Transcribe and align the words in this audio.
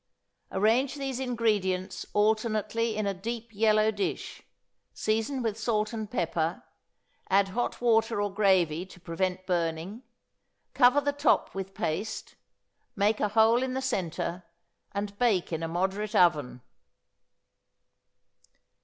Arrange 0.51 0.95
these 0.95 1.19
ingredients 1.19 2.07
alternately 2.13 2.95
in 2.95 3.05
a 3.05 3.13
deep 3.13 3.53
yellow 3.53 3.91
dish, 3.91 4.41
season 4.95 5.43
with 5.43 5.59
salt 5.59 5.93
and 5.93 6.09
pepper, 6.09 6.63
add 7.29 7.49
hot 7.49 7.79
water 7.79 8.19
or 8.19 8.33
gravy 8.33 8.83
to 8.83 8.99
prevent 8.99 9.45
burning, 9.45 10.01
cover 10.73 11.01
the 11.01 11.13
top 11.13 11.53
with 11.53 11.75
paste, 11.75 12.33
make 12.95 13.19
a 13.19 13.27
hole 13.27 13.61
in 13.61 13.75
the 13.75 13.79
centre, 13.79 14.41
and 14.91 15.15
bake 15.19 15.53
in 15.53 15.61
a 15.61 15.67
moderate 15.67 16.15
oven. 16.15 16.61